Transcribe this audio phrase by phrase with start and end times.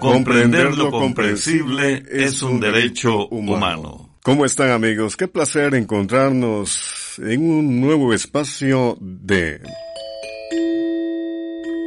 [0.00, 4.16] Comprender lo comprensible es un derecho humano.
[4.22, 5.16] ¿Cómo están amigos?
[5.16, 9.60] Qué placer encontrarnos en un nuevo espacio de...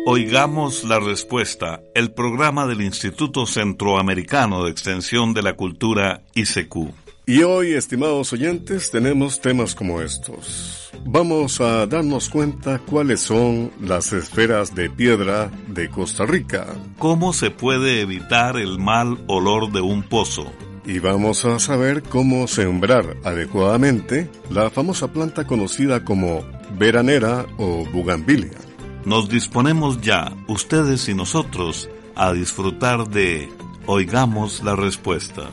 [0.06, 7.03] Oigamos la respuesta, el programa del Instituto Centroamericano de Extensión de la Cultura ICQ.
[7.26, 10.92] Y hoy, estimados oyentes, tenemos temas como estos.
[11.06, 16.68] Vamos a darnos cuenta cuáles son las esferas de piedra de Costa Rica.
[16.98, 20.52] ¿Cómo se puede evitar el mal olor de un pozo?
[20.86, 26.44] Y vamos a saber cómo sembrar adecuadamente la famosa planta conocida como
[26.78, 28.58] veranera o bugambilia.
[29.06, 33.50] Nos disponemos ya, ustedes y nosotros, a disfrutar de
[33.86, 35.50] Oigamos la Respuesta.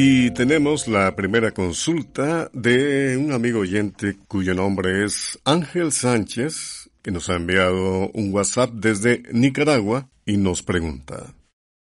[0.00, 7.10] Y tenemos la primera consulta de un amigo oyente cuyo nombre es Ángel Sánchez, que
[7.10, 11.34] nos ha enviado un WhatsApp desde Nicaragua y nos pregunta.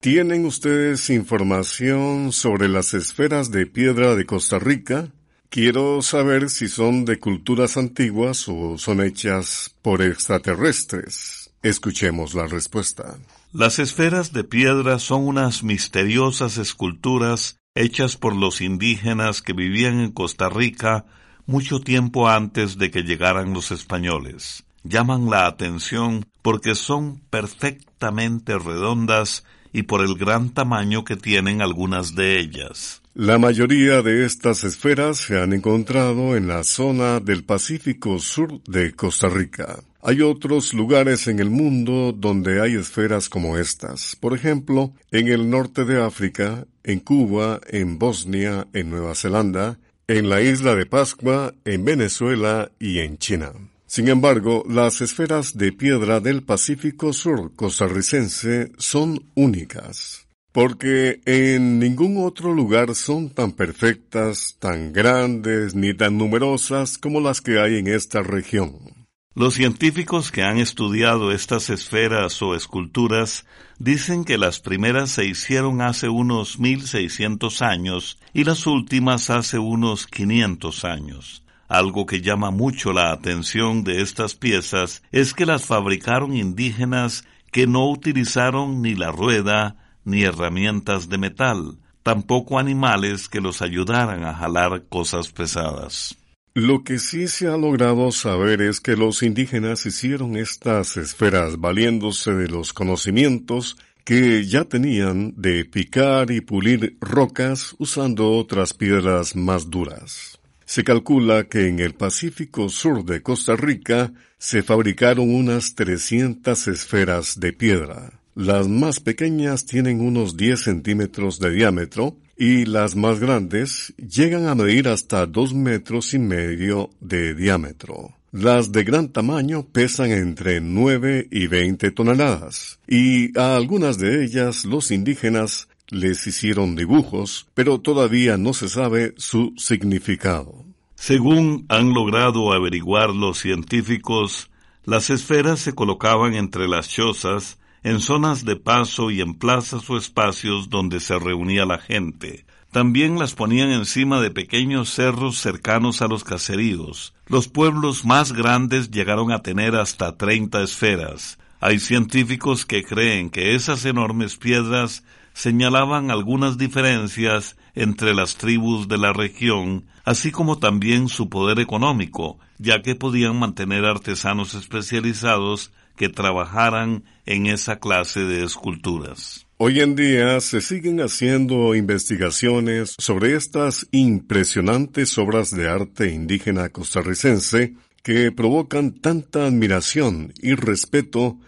[0.02, 5.08] ¿Tienen ustedes información sobre las esferas de piedra de Costa Rica?
[5.48, 11.52] Quiero saber si son de culturas antiguas o son hechas por extraterrestres.
[11.62, 13.16] Escuchemos la respuesta.
[13.54, 20.12] Las esferas de piedra son unas misteriosas esculturas hechas por los indígenas que vivían en
[20.12, 21.06] Costa Rica
[21.46, 24.64] mucho tiempo antes de que llegaran los españoles.
[24.84, 32.14] Llaman la atención porque son perfectamente redondas y por el gran tamaño que tienen algunas
[32.14, 33.02] de ellas.
[33.14, 38.92] La mayoría de estas esferas se han encontrado en la zona del Pacífico Sur de
[38.92, 39.80] Costa Rica.
[40.02, 44.16] Hay otros lugares en el mundo donde hay esferas como estas.
[44.16, 50.28] Por ejemplo, en el norte de África, en Cuba, en Bosnia, en Nueva Zelanda, en
[50.28, 53.52] la isla de Pascua, en Venezuela y en China.
[53.86, 60.24] Sin embargo, las esferas de piedra del Pacífico Sur costarricense son únicas
[60.54, 67.40] porque en ningún otro lugar son tan perfectas, tan grandes ni tan numerosas como las
[67.40, 68.93] que hay en esta región.
[69.36, 73.44] Los científicos que han estudiado estas esferas o esculturas
[73.80, 80.06] dicen que las primeras se hicieron hace unos 1600 años y las últimas hace unos
[80.06, 81.42] 500 años.
[81.66, 87.66] Algo que llama mucho la atención de estas piezas es que las fabricaron indígenas que
[87.66, 94.34] no utilizaron ni la rueda, ni herramientas de metal, tampoco animales que los ayudaran a
[94.34, 96.16] jalar cosas pesadas.
[96.56, 102.32] Lo que sí se ha logrado saber es que los indígenas hicieron estas esferas valiéndose
[102.32, 109.68] de los conocimientos que ya tenían de picar y pulir rocas usando otras piedras más
[109.68, 110.38] duras.
[110.64, 117.40] Se calcula que en el Pacífico Sur de Costa Rica se fabricaron unas 300 esferas
[117.40, 118.20] de piedra.
[118.36, 124.54] Las más pequeñas tienen unos 10 centímetros de diámetro y las más grandes llegan a
[124.54, 128.14] medir hasta 2 metros y medio de diámetro.
[128.32, 134.64] Las de gran tamaño pesan entre 9 y 20 toneladas, y a algunas de ellas
[134.64, 140.64] los indígenas les hicieron dibujos, pero todavía no se sabe su significado.
[140.96, 144.50] Según han logrado averiguar los científicos,
[144.84, 149.96] las esferas se colocaban entre las chozas en zonas de paso y en plazas o
[149.98, 152.46] espacios donde se reunía la gente.
[152.72, 157.14] También las ponían encima de pequeños cerros cercanos a los caseríos.
[157.26, 161.38] Los pueblos más grandes llegaron a tener hasta treinta esferas.
[161.60, 165.04] Hay científicos que creen que esas enormes piedras
[165.34, 172.38] señalaban algunas diferencias entre las tribus de la región, así como también su poder económico,
[172.58, 179.46] ya que podían mantener artesanos especializados que trabajaran en esa clase de esculturas.
[179.56, 187.74] Hoy en día se siguen haciendo investigaciones sobre estas impresionantes obras de arte indígena costarricense
[188.02, 191.38] que provocan tanta admiración y respeto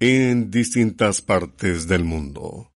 [0.00, 2.70] en distintas partes del mundo.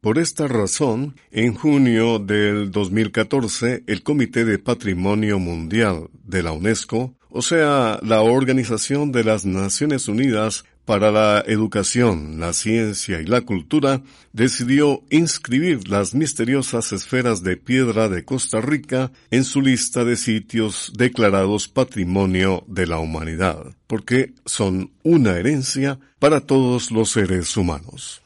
[0.00, 7.16] Por esta razón, en junio del 2014, el Comité de Patrimonio Mundial de la UNESCO,
[7.30, 13.40] o sea, la Organización de las Naciones Unidas para la Educación, la Ciencia y la
[13.40, 14.02] Cultura,
[14.32, 20.92] decidió inscribir las misteriosas esferas de piedra de Costa Rica en su lista de sitios
[20.96, 28.22] declarados Patrimonio de la Humanidad, porque son una herencia para todos los seres humanos.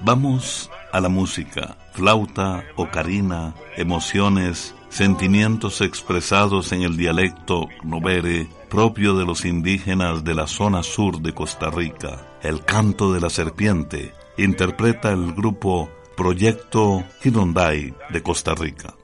[0.00, 9.26] Vamos a la música, flauta, ocarina, emociones, sentimientos expresados en el dialecto novere propio de
[9.26, 12.38] los indígenas de la zona sur de Costa Rica.
[12.42, 18.94] El canto de la serpiente interpreta el grupo Proyecto Hidondai de Costa Rica.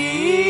[0.00, 0.49] que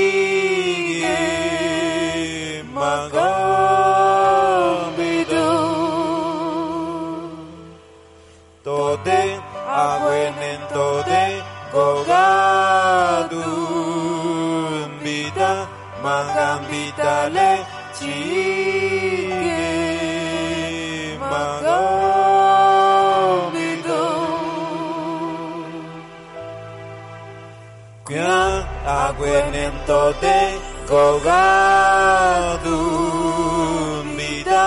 [29.90, 30.54] とて
[30.86, 34.64] ko ga dumbida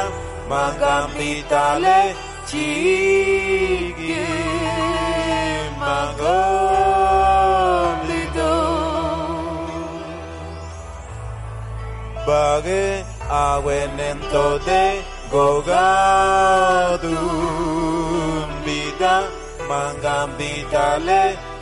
[0.52, 2.00] magampitale
[2.50, 4.20] chigi
[5.80, 6.44] magomlido
[12.28, 12.84] bage
[13.32, 14.84] awenento de
[15.32, 15.90] go ga
[17.04, 19.16] dumbida
[19.72, 21.53] magampitale chigi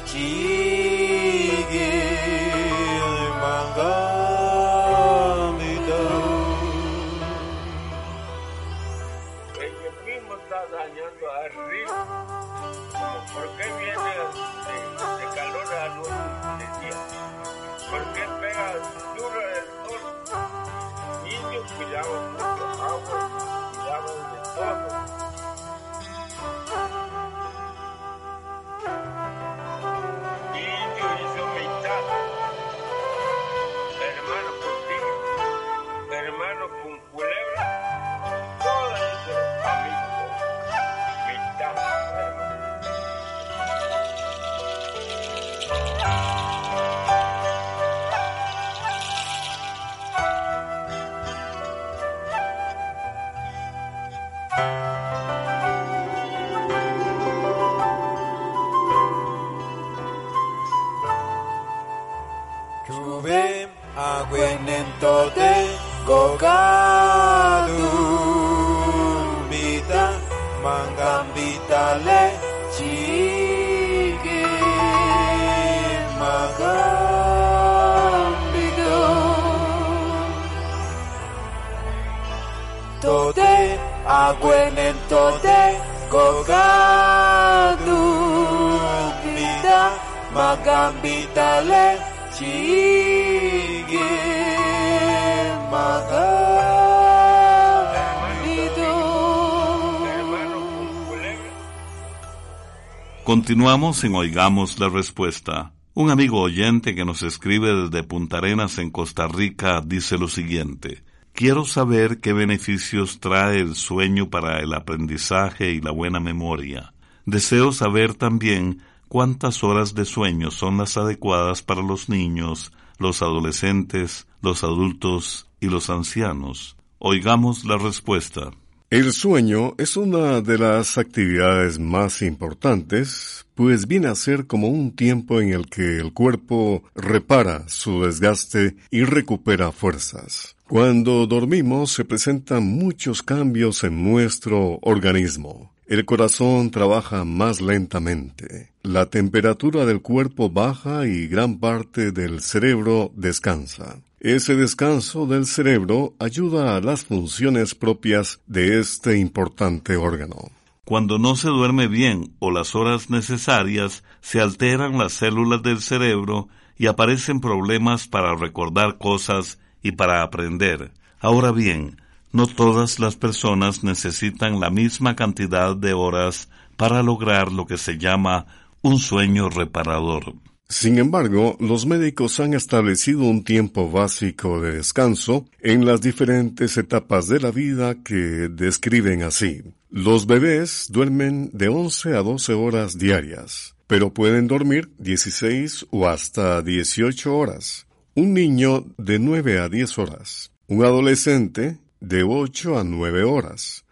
[103.31, 105.71] Continuamos en Oigamos la Respuesta.
[105.93, 111.05] Un amigo oyente que nos escribe desde Punta Arenas en Costa Rica dice lo siguiente.
[111.31, 116.93] Quiero saber qué beneficios trae el sueño para el aprendizaje y la buena memoria.
[117.25, 124.27] Deseo saber también cuántas horas de sueño son las adecuadas para los niños, los adolescentes,
[124.41, 126.75] los adultos y los ancianos.
[126.99, 128.51] Oigamos la respuesta.
[128.91, 134.93] El sueño es una de las actividades más importantes pues viene a ser como un
[134.93, 140.57] tiempo en el que el cuerpo repara su desgaste y recupera fuerzas.
[140.67, 145.71] Cuando dormimos se presentan muchos cambios en nuestro organismo.
[145.87, 148.71] El corazón trabaja más lentamente.
[148.83, 154.01] La temperatura del cuerpo baja y gran parte del cerebro descansa.
[154.23, 160.51] Ese descanso del cerebro ayuda a las funciones propias de este importante órgano.
[160.85, 166.49] Cuando no se duerme bien o las horas necesarias, se alteran las células del cerebro
[166.77, 170.91] y aparecen problemas para recordar cosas y para aprender.
[171.19, 171.99] Ahora bien,
[172.31, 176.47] no todas las personas necesitan la misma cantidad de horas
[176.77, 178.45] para lograr lo que se llama
[178.83, 180.35] un sueño reparador.
[180.71, 187.27] Sin embargo, los médicos han establecido un tiempo básico de descanso en las diferentes etapas
[187.27, 189.63] de la vida que describen así.
[189.89, 196.61] Los bebés duermen de 11 a 12 horas diarias, pero pueden dormir 16 o hasta
[196.61, 197.85] 18 horas.
[198.15, 200.53] Un niño de 9 a 10 horas.
[200.67, 203.83] Un adolescente de 8 a 9 horas.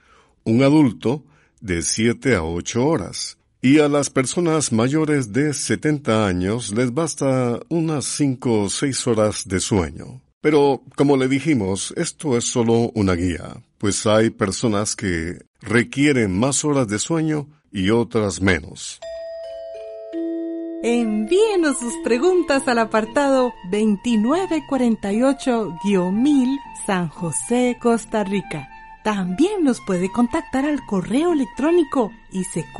[0.45, 1.25] Un adulto
[1.59, 7.59] de 7 a 8 horas y a las personas mayores de 70 años les basta
[7.69, 10.21] unas 5 o 6 horas de sueño.
[10.41, 16.63] Pero, como le dijimos, esto es solo una guía, pues hay personas que requieren más
[16.63, 19.01] horas de sueño y otras menos.
[20.81, 28.69] Envíenos sus preguntas al apartado 2948-1000 San José, Costa Rica
[29.03, 32.79] también nos puede contactar al correo electrónico isq.org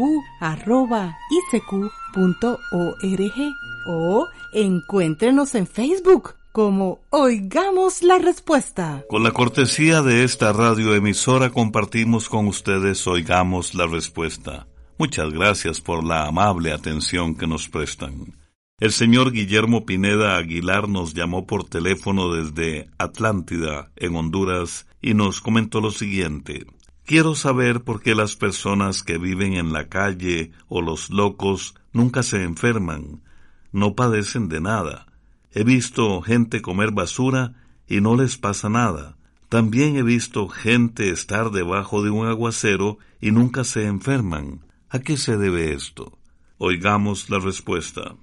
[3.88, 9.04] o encuéntrenos en Facebook como Oigamos la Respuesta.
[9.10, 14.68] Con la cortesía de esta radioemisora compartimos con ustedes Oigamos la Respuesta.
[14.98, 18.36] Muchas gracias por la amable atención que nos prestan.
[18.80, 25.42] El señor Guillermo Pineda Aguilar nos llamó por teléfono desde Atlántida, en Honduras, y nos
[25.42, 26.66] comentó lo siguiente.
[27.06, 32.22] Quiero saber por qué las personas que viven en la calle o los locos nunca
[32.22, 33.24] se enferman,
[33.72, 35.08] no padecen de nada.
[35.52, 37.56] He visto gente comer basura
[37.88, 39.18] y no les pasa nada.
[39.50, 44.64] También he visto gente estar debajo de un aguacero y nunca se enferman.
[44.90, 46.20] ¿A qué se debe esto?
[46.60, 48.16] Oigamos la respuesta.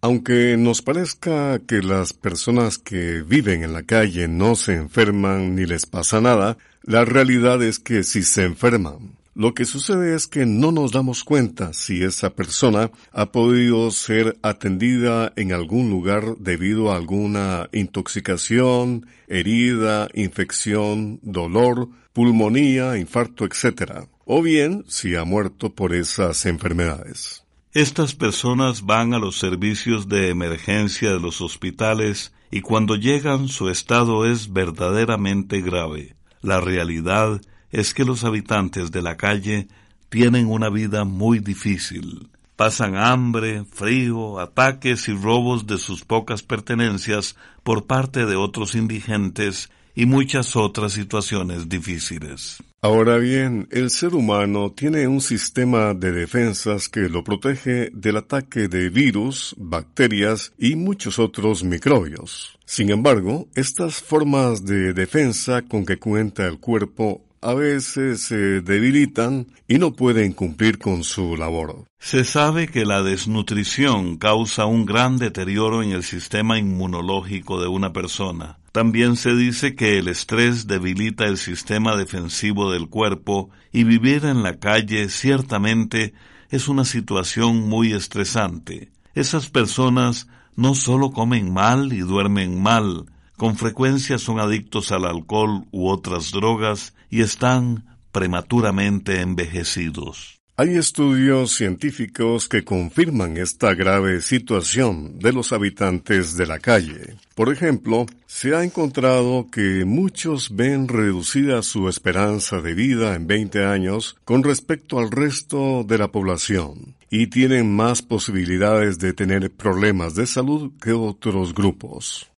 [0.00, 5.66] Aunque nos parezca que las personas que viven en la calle no se enferman ni
[5.66, 9.18] les pasa nada, la realidad es que si se enferman.
[9.34, 14.36] Lo que sucede es que no nos damos cuenta si esa persona ha podido ser
[14.42, 24.06] atendida en algún lugar debido a alguna intoxicación, herida, infección, dolor, pulmonía, infarto, etc.
[24.24, 27.44] O bien si ha muerto por esas enfermedades.
[27.74, 33.68] Estas personas van a los servicios de emergencia de los hospitales y cuando llegan su
[33.68, 36.16] estado es verdaderamente grave.
[36.40, 39.68] La realidad es que los habitantes de la calle
[40.08, 42.30] tienen una vida muy difícil.
[42.56, 49.68] Pasan hambre, frío, ataques y robos de sus pocas pertenencias por parte de otros indigentes
[49.98, 52.58] y muchas otras situaciones difíciles.
[52.80, 58.68] Ahora bien, el ser humano tiene un sistema de defensas que lo protege del ataque
[58.68, 62.56] de virus, bacterias y muchos otros microbios.
[62.64, 69.48] Sin embargo, estas formas de defensa con que cuenta el cuerpo a veces se debilitan
[69.66, 71.86] y no pueden cumplir con su labor.
[71.98, 77.92] Se sabe que la desnutrición causa un gran deterioro en el sistema inmunológico de una
[77.92, 78.57] persona.
[78.72, 84.42] También se dice que el estrés debilita el sistema defensivo del cuerpo y vivir en
[84.42, 86.14] la calle ciertamente
[86.50, 88.92] es una situación muy estresante.
[89.14, 93.06] Esas personas no solo comen mal y duermen mal,
[93.36, 100.37] con frecuencia son adictos al alcohol u otras drogas y están prematuramente envejecidos.
[100.60, 107.14] Hay estudios científicos que confirman esta grave situación de los habitantes de la calle.
[107.36, 113.66] Por ejemplo, se ha encontrado que muchos ven reducida su esperanza de vida en 20
[113.66, 120.16] años con respecto al resto de la población y tienen más posibilidades de tener problemas
[120.16, 122.32] de salud que otros grupos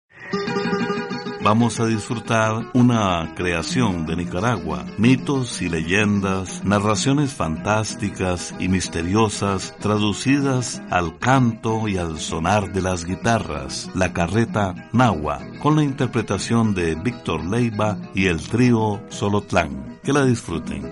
[1.49, 10.83] vamos a disfrutar una creación de Nicaragua, mitos y leyendas, narraciones fantásticas y misteriosas traducidas
[10.91, 16.97] al canto y al sonar de las guitarras, la carreta Nahua, con la interpretación de
[16.97, 20.01] Víctor Leiva y el trío Solotlán.
[20.03, 20.83] Que la disfruten.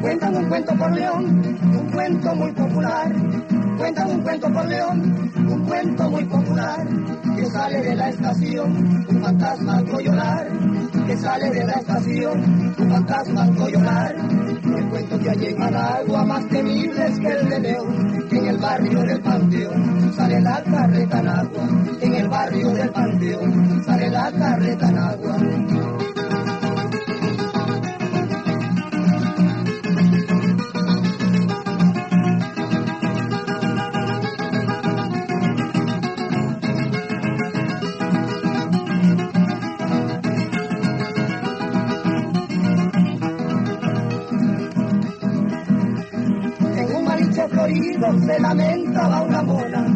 [0.00, 3.12] Cuentan un cuento por León, un cuento muy popular.
[3.78, 6.86] Cuentan un cuento por León, un cuento muy popular.
[7.36, 10.48] Que sale de la estación, un fantasma al llorar.
[11.06, 14.16] Que sale de la estación, un fantasma al llorar.
[14.16, 18.26] El cuento que hay en Managua más temible es que el de León.
[18.28, 21.68] Que en el barrio del Panteón sale la carreta en agua.
[22.00, 25.36] En el barrio del Panteón sale la carreta en agua.
[48.28, 49.86] Se lamentaba una mona,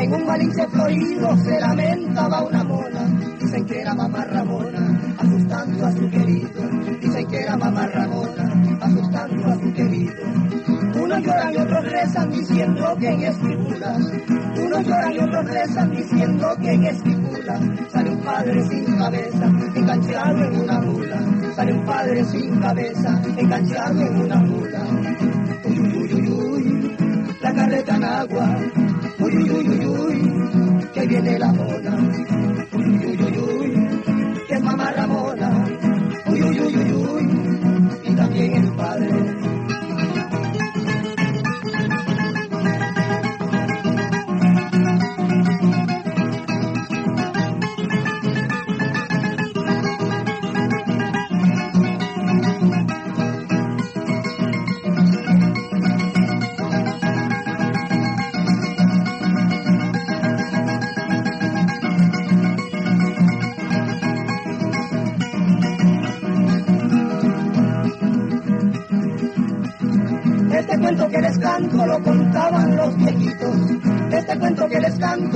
[0.00, 3.04] en un malinche florido se lamentaba una mona,
[3.38, 6.62] dicen que era mamá Ramona, asustando a su querido,
[7.02, 10.22] dicen que era mamá Ramona, asustando a su querido.
[11.02, 13.98] Unos lloran y otros rezan diciendo que en estipula,
[14.56, 17.60] unos lloran y otros rezan diciendo que en estipula,
[17.92, 21.20] sale un padre sin cabeza, enganchado en una mula,
[21.54, 25.21] sale un padre sin cabeza, enganchado en una mula.
[27.74, 28.46] Agua.
[29.18, 32.51] Uy, uy, uy, uy, uy, que viene la mona.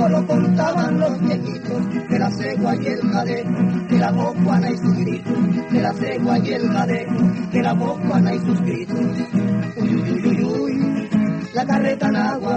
[0.05, 2.09] Lo contaban los viejitos.
[2.09, 3.49] De la cegua y el cadejo,
[3.89, 5.71] de la bocuana y sus gritos.
[5.71, 8.99] De la cegua y el cadejo, de la bocuana y sus gritos.
[9.77, 11.09] Uy, uy, uy, uy, uy,
[11.53, 12.56] la carreta en agua.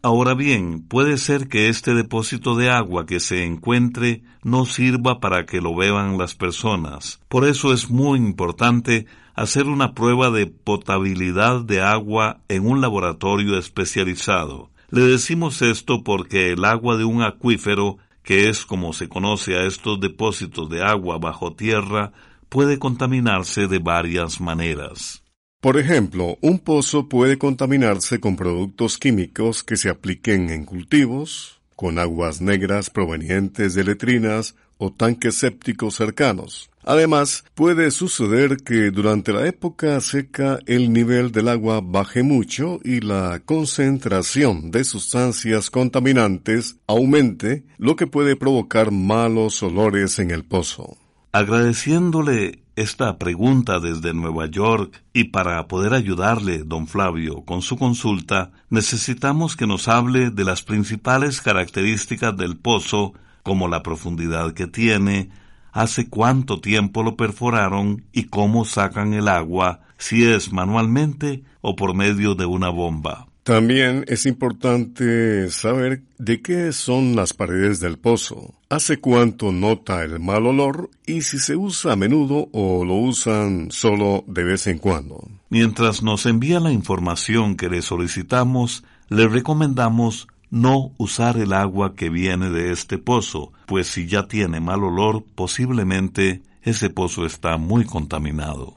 [0.00, 5.44] Ahora bien, puede ser que este depósito de agua que se encuentre no sirva para
[5.44, 7.20] que lo beban las personas.
[7.28, 9.04] Por eso es muy importante
[9.34, 14.70] hacer una prueba de potabilidad de agua en un laboratorio especializado.
[14.90, 19.64] Le decimos esto porque el agua de un acuífero, que es como se conoce a
[19.64, 22.12] estos depósitos de agua bajo tierra,
[22.48, 25.22] puede contaminarse de varias maneras.
[25.60, 31.98] Por ejemplo, un pozo puede contaminarse con productos químicos que se apliquen en cultivos, con
[31.98, 36.69] aguas negras provenientes de letrinas o tanques sépticos cercanos.
[36.84, 43.00] Además, puede suceder que durante la época seca el nivel del agua baje mucho y
[43.00, 50.96] la concentración de sustancias contaminantes aumente, lo que puede provocar malos olores en el pozo.
[51.32, 58.52] Agradeciéndole esta pregunta desde Nueva York y para poder ayudarle, don Flavio, con su consulta,
[58.70, 63.12] necesitamos que nos hable de las principales características del pozo,
[63.42, 65.30] como la profundidad que tiene,
[65.72, 71.94] hace cuánto tiempo lo perforaron y cómo sacan el agua, si es manualmente o por
[71.94, 73.26] medio de una bomba.
[73.42, 80.20] También es importante saber de qué son las paredes del pozo, hace cuánto nota el
[80.20, 84.78] mal olor y si se usa a menudo o lo usan solo de vez en
[84.78, 85.26] cuando.
[85.48, 92.10] Mientras nos envía la información que le solicitamos, le recomendamos no usar el agua que
[92.10, 97.84] viene de este pozo, pues si ya tiene mal olor, posiblemente ese pozo está muy
[97.84, 98.76] contaminado.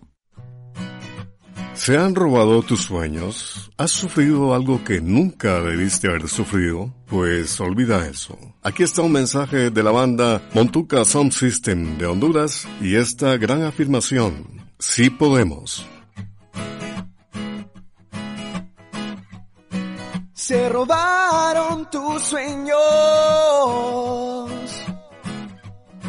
[1.73, 3.71] ¿Se han robado tus sueños?
[3.77, 6.93] ¿Has sufrido algo que nunca debiste haber sufrido?
[7.07, 8.38] Pues olvida eso.
[8.62, 13.63] Aquí está un mensaje de la banda Montuca Sound System de Honduras y esta gran
[13.63, 14.45] afirmación.
[14.77, 15.86] Sí podemos.
[20.45, 22.75] Se robaron tus sueños.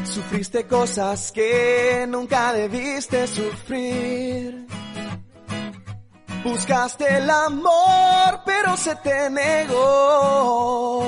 [0.04, 4.66] Sufriste cosas que nunca debiste sufrir.
[6.42, 11.06] Buscaste el amor, pero se te negó.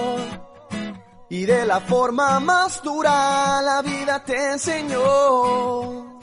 [1.28, 6.20] Y de la forma más dura la vida te enseñó.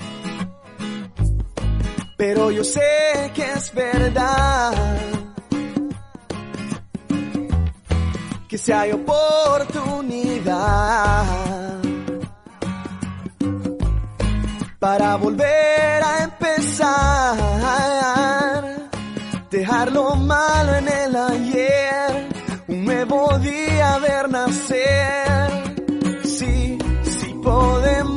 [2.15, 5.12] Pero yo sé que es verdad.
[8.53, 10.45] Que si hay oportunidad
[14.77, 17.33] para volver a empezar
[19.49, 22.29] dejar lo malo en el ayer,
[22.67, 25.49] un nuevo día ver nacer.
[26.23, 28.13] Sí, sí podemos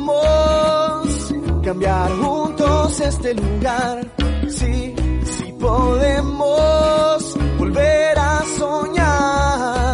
[1.63, 4.05] cambiar juntos este lugar.
[4.49, 4.93] Sí,
[5.25, 9.86] sí podemos volver a soñar.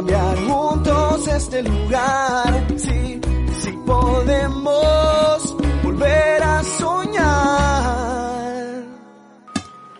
[0.00, 2.66] Cambiar juntos este lugar.
[2.78, 3.20] Sí,
[3.60, 8.04] sí podemos volver a soñar.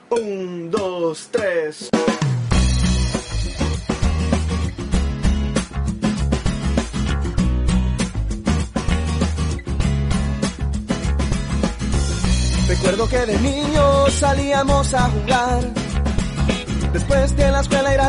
[0.08, 1.90] Un, dos, tres.
[12.68, 15.60] Recuerdo que de niños salíamos a jugar.
[16.94, 18.08] Después de la escuela ir a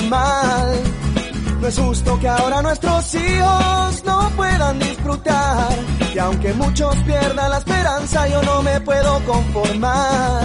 [0.00, 5.68] No es justo que ahora nuestros hijos no puedan disfrutar.
[6.14, 10.44] Y aunque muchos pierdan la esperanza, yo no me puedo conformar.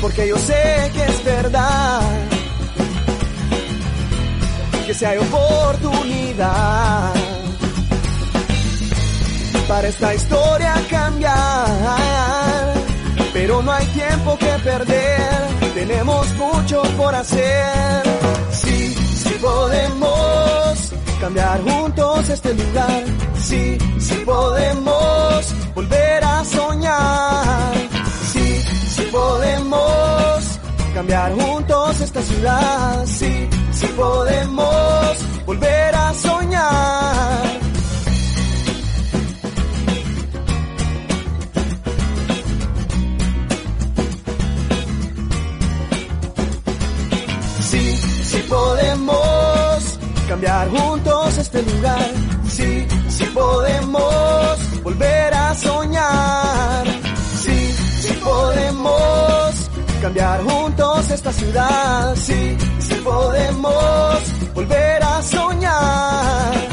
[0.00, 2.00] Porque yo sé que es verdad.
[4.86, 7.12] Que si hay oportunidad
[9.66, 12.74] para esta historia cambiar.
[13.32, 18.02] Pero no hay tiempo que perder, tenemos mucho por hacer.
[18.50, 23.04] Sí, sí podemos cambiar juntos este lugar.
[23.40, 27.72] Sí, sí podemos volver a soñar.
[28.32, 28.62] Sí,
[28.94, 30.58] sí podemos
[30.94, 33.06] cambiar juntos esta ciudad.
[33.06, 37.51] Sí, sí podemos volver a soñar.
[50.42, 52.10] Cambiar juntos este lugar.
[52.48, 56.84] Sí, sí podemos volver a soñar.
[57.42, 62.16] Sí, sí podemos cambiar juntos esta ciudad.
[62.16, 66.71] Sí, sí podemos volver a soñar.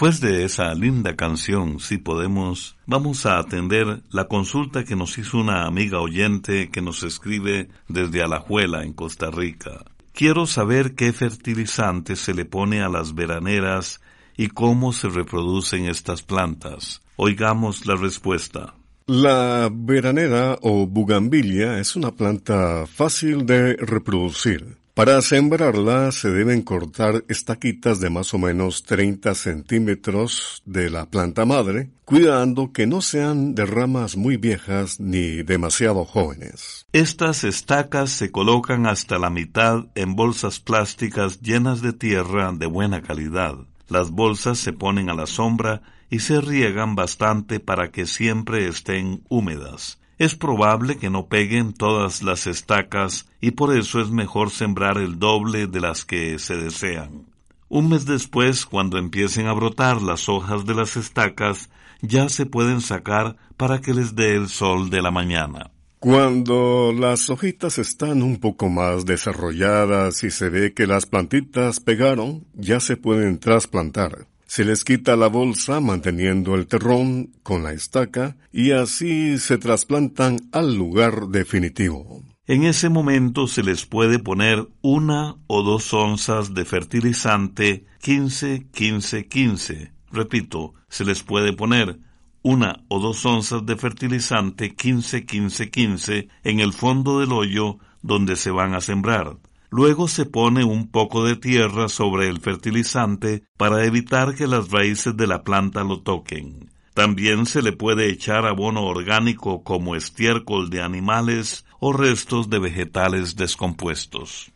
[0.00, 5.36] Después de esa linda canción, si podemos, vamos a atender la consulta que nos hizo
[5.36, 9.84] una amiga oyente que nos escribe desde Alajuela, en Costa Rica.
[10.14, 14.00] Quiero saber qué fertilizante se le pone a las veraneras
[14.38, 17.02] y cómo se reproducen estas plantas.
[17.16, 18.72] Oigamos la respuesta.
[19.06, 24.79] La veranera o bugambilia es una planta fácil de reproducir.
[25.00, 31.46] Para sembrarla se deben cortar estaquitas de más o menos 30 centímetros de la planta
[31.46, 36.84] madre, cuidando que no sean de ramas muy viejas ni demasiado jóvenes.
[36.92, 43.00] Estas estacas se colocan hasta la mitad en bolsas plásticas llenas de tierra de buena
[43.00, 43.54] calidad.
[43.88, 49.22] Las bolsas se ponen a la sombra y se riegan bastante para que siempre estén
[49.30, 54.98] húmedas es probable que no peguen todas las estacas y por eso es mejor sembrar
[54.98, 57.24] el doble de las que se desean.
[57.70, 61.70] Un mes después, cuando empiecen a brotar las hojas de las estacas,
[62.02, 65.70] ya se pueden sacar para que les dé el sol de la mañana.
[66.00, 72.44] Cuando las hojitas están un poco más desarrolladas y se ve que las plantitas pegaron,
[72.52, 74.26] ya se pueden trasplantar.
[74.50, 80.40] Se les quita la bolsa manteniendo el terrón con la estaca y así se trasplantan
[80.50, 82.24] al lugar definitivo.
[82.48, 89.92] En ese momento se les puede poner una o dos onzas de fertilizante 15-15-15.
[90.10, 92.00] Repito, se les puede poner
[92.42, 98.74] una o dos onzas de fertilizante 15-15-15 en el fondo del hoyo donde se van
[98.74, 99.36] a sembrar.
[99.70, 105.16] Luego se pone un poco de tierra sobre el fertilizante para evitar que las raíces
[105.16, 106.70] de la planta lo toquen.
[106.94, 113.36] También se le puede echar abono orgánico como estiércol de animales o restos de vegetales
[113.36, 114.52] descompuestos.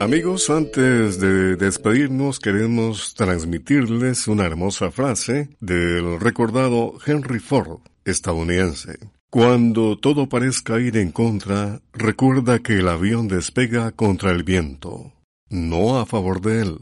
[0.00, 8.98] Amigos, antes de despedirnos queremos transmitirles una hermosa frase del recordado Henry Ford, estadounidense.
[9.30, 15.12] Cuando todo parezca ir en contra, recuerda que el avión despega contra el viento,
[15.48, 16.78] no a favor de él.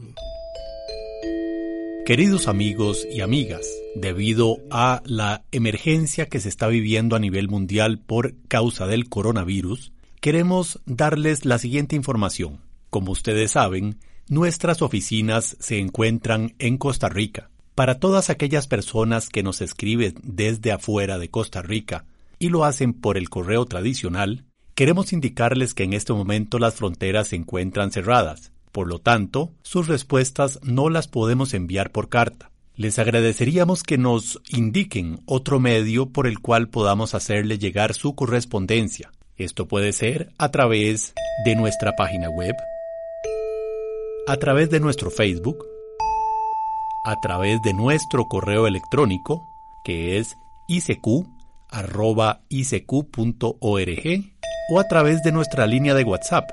[2.07, 7.99] Queridos amigos y amigas, debido a la emergencia que se está viviendo a nivel mundial
[7.99, 12.61] por causa del coronavirus, queremos darles la siguiente información.
[12.89, 17.51] Como ustedes saben, nuestras oficinas se encuentran en Costa Rica.
[17.75, 22.05] Para todas aquellas personas que nos escriben desde afuera de Costa Rica,
[22.39, 27.27] y lo hacen por el correo tradicional, queremos indicarles que en este momento las fronteras
[27.27, 28.53] se encuentran cerradas.
[28.71, 32.49] Por lo tanto, sus respuestas no las podemos enviar por carta.
[32.75, 39.11] Les agradeceríamos que nos indiquen otro medio por el cual podamos hacerle llegar su correspondencia.
[39.35, 42.55] Esto puede ser a través de nuestra página web,
[44.27, 45.57] a través de nuestro Facebook,
[47.03, 49.41] a través de nuestro correo electrónico,
[49.83, 51.25] que es icq
[51.69, 53.55] arroba icq.org
[54.71, 56.49] o a través de nuestra línea de WhatsApp,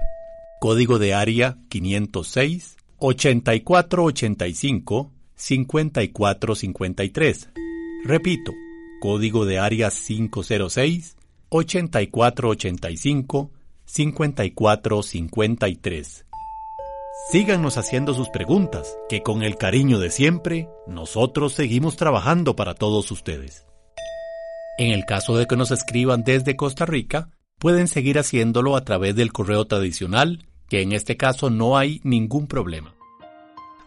[0.60, 7.50] código de área 506 8485 5453.
[8.04, 8.52] Repito,
[9.00, 11.16] código de área 506
[11.48, 13.50] 8485
[13.84, 16.26] 5453.
[17.30, 23.10] Síganos haciendo sus preguntas, que con el cariño de siempre, nosotros seguimos trabajando para todos
[23.10, 23.66] ustedes.
[24.78, 29.16] En el caso de que nos escriban desde Costa Rica, pueden seguir haciéndolo a través
[29.16, 32.94] del correo tradicional, que en este caso no hay ningún problema.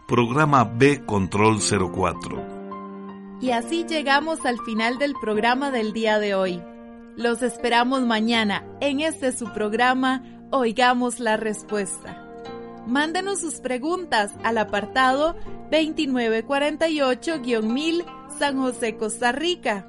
[0.08, 3.38] Programa B Control 04.
[3.40, 6.60] Y así llegamos al final del programa del día de hoy.
[7.16, 12.26] Los esperamos mañana en este su programa Oigamos la Respuesta.
[12.88, 15.36] Mándenos sus preguntas al apartado
[15.70, 18.04] 2948-1000
[18.38, 19.88] San José, Costa Rica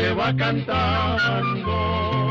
[0.00, 2.29] se va cantando